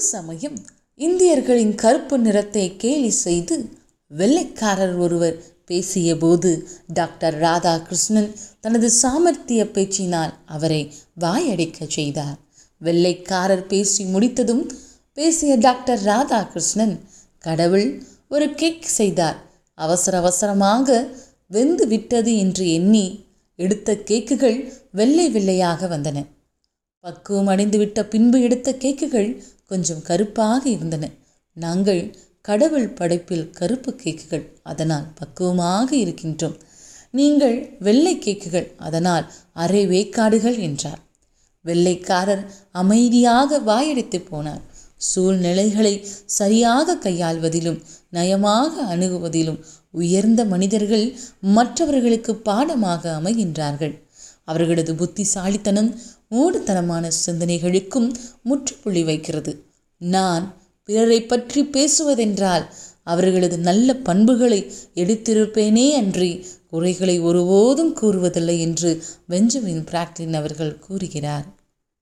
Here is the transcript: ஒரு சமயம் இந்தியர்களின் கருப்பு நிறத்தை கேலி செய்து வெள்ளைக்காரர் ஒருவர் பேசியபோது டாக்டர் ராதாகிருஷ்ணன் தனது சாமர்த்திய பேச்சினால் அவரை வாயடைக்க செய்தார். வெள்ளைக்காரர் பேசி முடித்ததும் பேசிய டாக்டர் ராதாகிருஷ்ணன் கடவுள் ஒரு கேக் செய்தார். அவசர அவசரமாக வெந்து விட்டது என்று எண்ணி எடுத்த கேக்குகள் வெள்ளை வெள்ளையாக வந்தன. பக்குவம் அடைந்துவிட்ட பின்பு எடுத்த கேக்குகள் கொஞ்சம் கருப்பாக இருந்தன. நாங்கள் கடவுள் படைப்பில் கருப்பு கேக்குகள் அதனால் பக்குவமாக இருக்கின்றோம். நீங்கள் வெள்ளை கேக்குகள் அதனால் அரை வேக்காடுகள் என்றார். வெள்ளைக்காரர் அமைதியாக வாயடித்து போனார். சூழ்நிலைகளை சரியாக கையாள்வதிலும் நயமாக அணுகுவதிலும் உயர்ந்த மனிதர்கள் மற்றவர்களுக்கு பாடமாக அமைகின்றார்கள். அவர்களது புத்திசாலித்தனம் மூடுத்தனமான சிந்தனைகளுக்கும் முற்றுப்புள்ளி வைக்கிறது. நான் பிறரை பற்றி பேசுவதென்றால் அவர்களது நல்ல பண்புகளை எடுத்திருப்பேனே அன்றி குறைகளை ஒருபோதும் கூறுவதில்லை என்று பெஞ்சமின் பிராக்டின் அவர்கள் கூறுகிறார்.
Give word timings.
ஒரு 0.00 0.08
சமயம் 0.08 0.54
இந்தியர்களின் 1.00 1.72
கருப்பு 1.74 2.18
நிறத்தை 2.18 2.62
கேலி 2.76 3.10
செய்து 3.16 3.56
வெள்ளைக்காரர் 4.10 4.94
ஒருவர் 4.96 5.36
பேசியபோது 5.70 6.50
டாக்டர் 6.86 7.36
ராதாகிருஷ்ணன் 7.40 8.30
தனது 8.60 8.90
சாமர்த்திய 9.02 9.64
பேச்சினால் 9.70 10.32
அவரை 10.46 10.80
வாயடைக்க 11.20 11.88
செய்தார். 11.88 12.38
வெள்ளைக்காரர் 12.80 13.66
பேசி 13.66 14.04
முடித்ததும் 14.04 14.64
பேசிய 15.12 15.54
டாக்டர் 15.56 16.02
ராதாகிருஷ்ணன் 16.02 16.94
கடவுள் 17.38 18.02
ஒரு 18.28 18.54
கேக் 18.54 18.82
செய்தார். 18.82 19.38
அவசர 19.78 20.16
அவசரமாக 20.18 21.06
வெந்து 21.48 21.86
விட்டது 21.86 22.36
என்று 22.36 22.72
எண்ணி 22.72 23.06
எடுத்த 23.58 23.98
கேக்குகள் 24.04 24.60
வெள்ளை 24.92 25.28
வெள்ளையாக 25.30 25.86
வந்தன. 25.86 26.18
பக்குவம் 27.04 27.48
அடைந்துவிட்ட 27.48 28.00
பின்பு 28.08 28.38
எடுத்த 28.42 28.70
கேக்குகள் 28.74 29.30
கொஞ்சம் 29.70 30.02
கருப்பாக 30.08 30.62
இருந்தன. 30.76 31.04
நாங்கள் 31.56 32.02
கடவுள் 32.48 32.88
படைப்பில் 32.98 33.46
கருப்பு 33.58 33.90
கேக்குகள் 34.02 34.44
அதனால் 34.62 35.06
பக்குவமாக 35.18 35.88
இருக்கின்றோம். 36.04 36.56
நீங்கள் 37.14 37.56
வெள்ளை 37.78 38.14
கேக்குகள் 38.18 38.68
அதனால் 38.88 39.24
அரை 39.64 39.82
வேக்காடுகள் 39.86 40.58
என்றார். 40.68 41.00
வெள்ளைக்காரர் 41.64 42.44
அமைதியாக 42.82 43.58
வாயடித்து 43.70 44.18
போனார். 44.30 44.62
சூழ்நிலைகளை 45.08 45.92
சரியாக 46.38 46.96
கையாள்வதிலும் 47.04 47.78
நயமாக 48.12 48.82
அணுகுவதிலும் 48.94 49.60
உயர்ந்த 49.90 50.40
மனிதர்கள் 50.52 51.06
மற்றவர்களுக்கு 51.56 52.32
பாடமாக 52.48 53.12
அமைகின்றார்கள். 53.20 53.94
அவர்களது 54.44 54.92
புத்திசாலித்தனம் 55.00 55.90
மூடுத்தனமான 56.30 57.04
சிந்தனைகளுக்கும் 57.24 58.08
முற்றுப்புள்ளி 58.42 59.02
வைக்கிறது. 59.10 59.52
நான் 60.00 60.56
பிறரை 60.84 61.24
பற்றி 61.24 61.64
பேசுவதென்றால் 61.64 62.64
அவர்களது 63.02 63.58
நல்ல 63.58 63.94
பண்புகளை 63.94 64.72
எடுத்திருப்பேனே 64.94 65.90
அன்றி 65.90 66.46
குறைகளை 66.68 67.20
ஒருபோதும் 67.20 67.96
கூறுவதில்லை 67.96 68.58
என்று 68.58 69.02
பெஞ்சமின் 69.28 69.84
பிராக்டின் 69.84 70.32
அவர்கள் 70.32 70.78
கூறுகிறார். 70.78 71.59